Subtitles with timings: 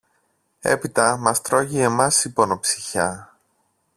[0.61, 3.35] Έπειτα μας τρώγει εμάς η πονοψυχιά!